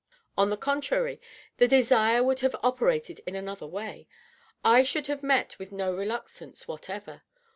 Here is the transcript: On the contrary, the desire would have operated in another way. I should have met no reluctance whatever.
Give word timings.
On 0.35 0.49
the 0.49 0.57
contrary, 0.57 1.21
the 1.57 1.67
desire 1.67 2.23
would 2.23 2.39
have 2.39 2.55
operated 2.63 3.21
in 3.27 3.35
another 3.35 3.67
way. 3.67 4.07
I 4.63 4.81
should 4.81 5.05
have 5.05 5.21
met 5.21 5.55
no 5.71 5.95
reluctance 5.95 6.67
whatever. 6.67 7.21